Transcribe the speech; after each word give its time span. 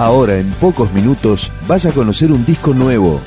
Ahora, 0.00 0.38
en 0.38 0.50
pocos 0.52 0.90
minutos, 0.94 1.52
vas 1.68 1.84
a 1.84 1.92
conocer 1.92 2.32
un 2.32 2.46
disco 2.46 2.72
nuevo. 2.72 3.20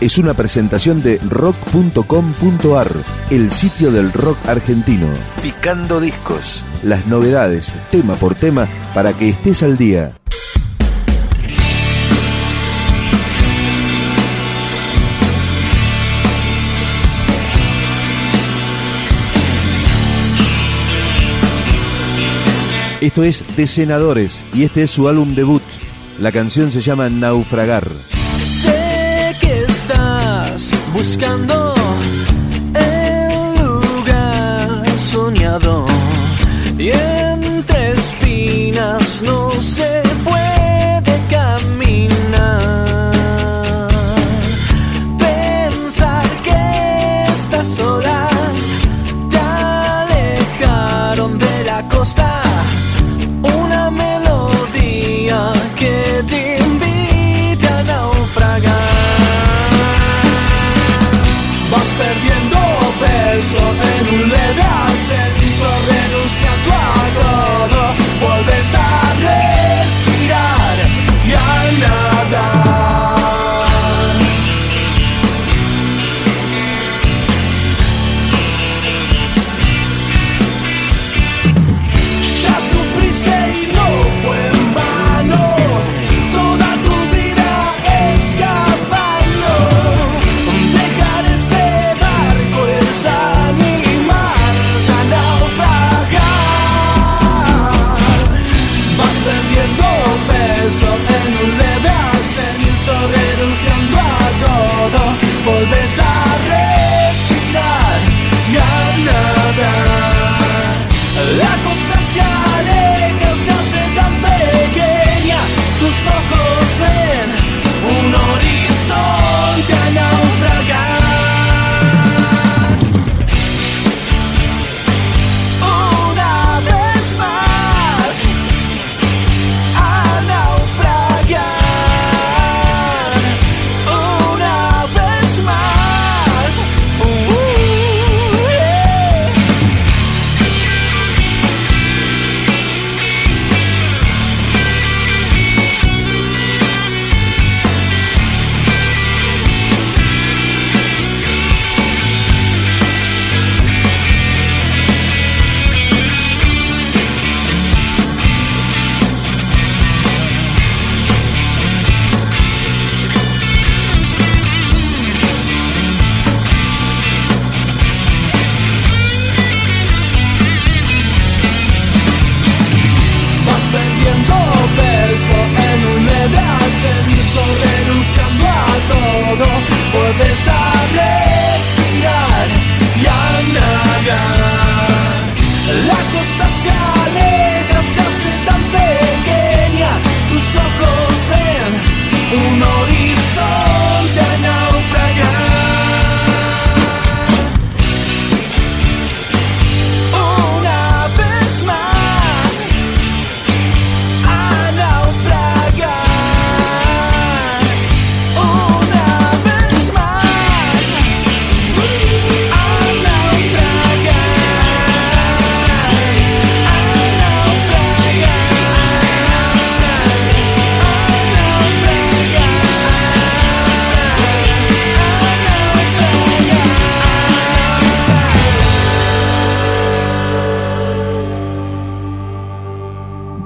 Es 0.00 0.18
una 0.18 0.34
presentación 0.34 1.04
de 1.04 1.18
rock.com.ar, 1.18 2.92
el 3.30 3.48
sitio 3.52 3.92
del 3.92 4.12
rock 4.12 4.36
argentino. 4.48 5.06
Picando 5.40 6.00
discos. 6.00 6.66
Las 6.82 7.06
novedades, 7.06 7.72
tema 7.92 8.16
por 8.16 8.34
tema, 8.34 8.66
para 8.92 9.12
que 9.12 9.28
estés 9.28 9.62
al 9.62 9.78
día. 9.78 10.16
Esto 23.00 23.22
es 23.22 23.44
De 23.56 23.68
Senadores 23.68 24.44
y 24.52 24.64
este 24.64 24.82
es 24.82 24.90
su 24.90 25.08
álbum 25.08 25.36
debut. 25.36 25.62
La 26.20 26.30
canción 26.32 26.70
se 26.70 26.82
llama 26.82 27.08
Naufragar. 27.08 27.88
Sé 28.42 29.34
que 29.40 29.62
estás 29.62 30.70
buscando 30.92 31.74
el 32.74 33.64
lugar 33.64 34.86
soñado 34.98 35.86
y 36.76 36.90
entre 36.90 37.92
espinas 37.92 39.22
no 39.22 39.50
se 39.62 40.09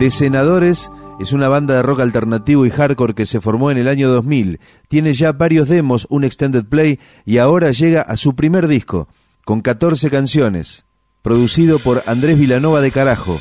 De 0.04 0.10
Senadores 0.10 0.90
es 1.18 1.32
una 1.32 1.48
banda 1.48 1.76
de 1.76 1.82
rock 1.82 2.00
alternativo 2.00 2.66
y 2.66 2.70
hardcore 2.70 3.14
que 3.14 3.24
se 3.24 3.40
formó 3.40 3.70
en 3.70 3.78
el 3.78 3.88
año 3.88 4.10
2000. 4.10 4.60
Tiene 4.86 5.14
ya 5.14 5.32
varios 5.32 5.66
demos, 5.66 6.06
un 6.10 6.24
extended 6.24 6.66
play 6.66 7.00
y 7.24 7.38
ahora 7.38 7.70
llega 7.70 8.02
a 8.02 8.18
su 8.18 8.36
primer 8.36 8.68
disco, 8.68 9.08
con 9.46 9.62
14 9.62 10.10
canciones, 10.10 10.84
producido 11.22 11.78
por 11.78 12.02
Andrés 12.04 12.38
Vilanova 12.38 12.82
de 12.82 12.90
Carajo. 12.90 13.40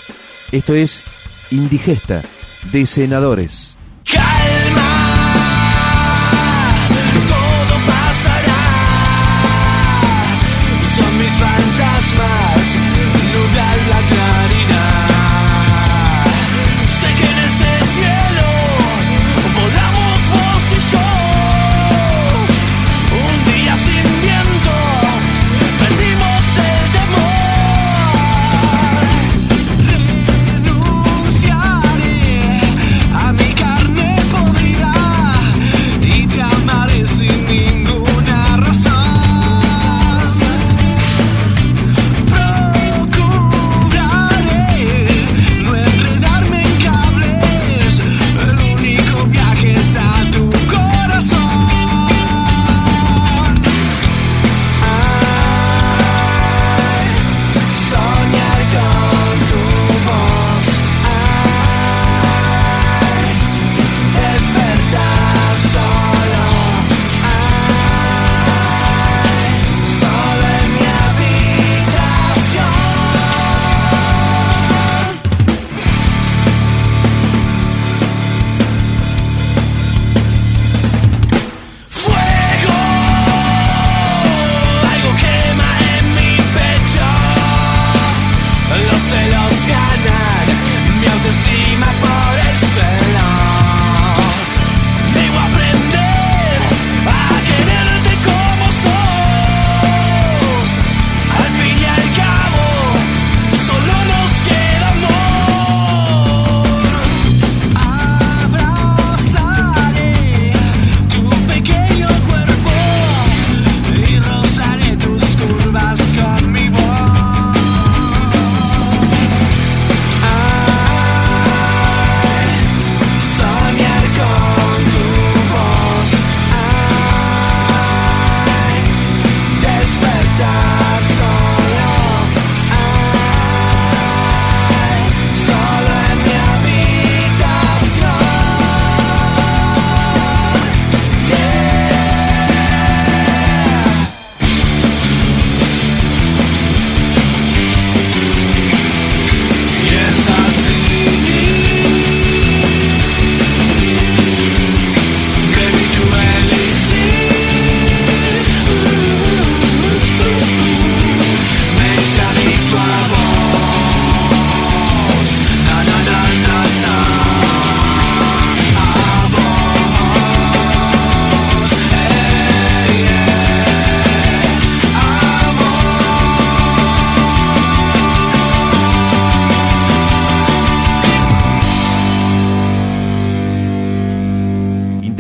Esto 0.54 0.74
es 0.74 1.04
Indigesta, 1.52 2.22
de 2.72 2.88
Senadores. 2.88 3.78
sky 89.64 90.13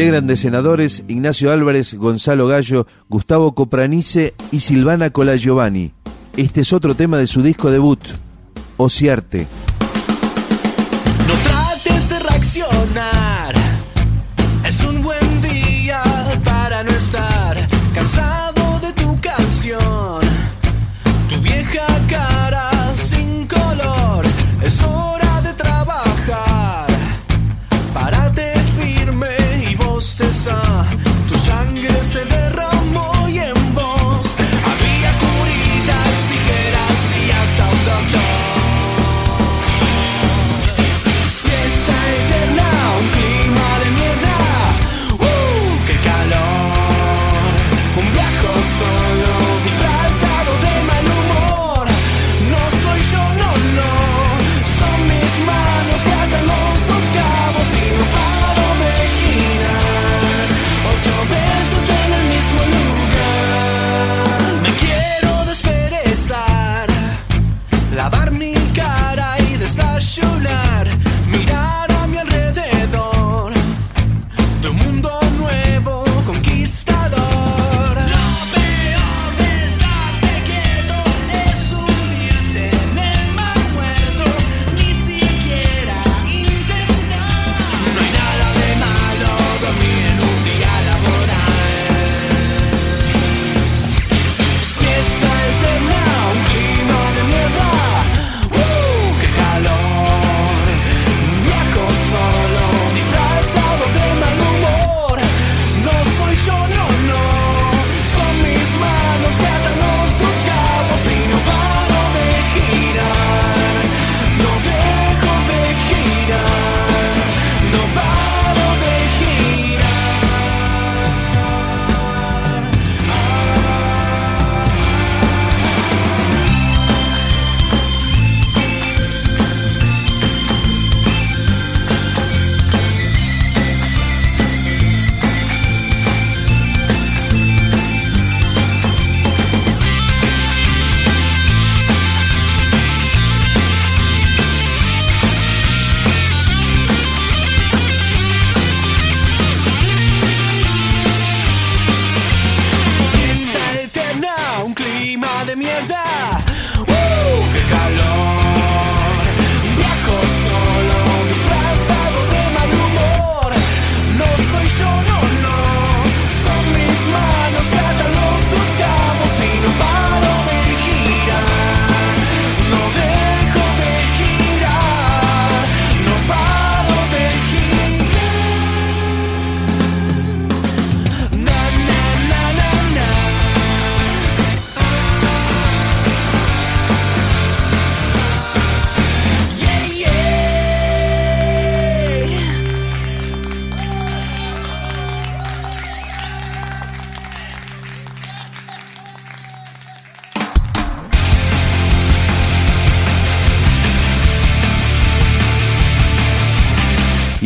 integran 0.03 0.27
de 0.27 0.35
senadores 0.35 1.05
Ignacio 1.07 1.49
Álvarez, 1.49 1.93
Gonzalo 1.93 2.45
Gallo, 2.45 2.87
Gustavo 3.07 3.55
Copranice 3.55 4.33
y 4.51 4.59
Silvana 4.59 5.11
Colagiovanni. 5.11 5.93
Este 6.35 6.59
es 6.59 6.73
otro 6.73 6.93
tema 6.93 7.17
de 7.17 7.25
su 7.25 7.41
disco 7.41 7.71
debut, 7.71 8.01
Ociarte. 8.75 9.47
No 11.25 11.33
trates 11.35 12.09
de 12.09 12.19
reaccionar, 12.19 13.55
es 14.67 14.83
un 14.83 15.01
buen 15.01 15.41
día 15.41 16.03
para 16.43 16.83
no 16.83 16.91
estar 16.91 17.55
cansado. 17.93 18.52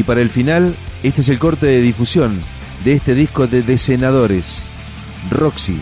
para 0.07 0.21
el 0.21 0.29
final, 0.29 0.73
este 1.03 1.19
es 1.19 1.29
el 1.29 1.37
corte 1.37 1.65
de 1.67 1.81
difusión 1.81 2.41
de 2.85 2.93
este 2.93 3.13
disco 3.13 3.45
de, 3.45 3.61
de 3.61 3.77
Senadores, 3.77 4.65
Roxy. 5.29 5.81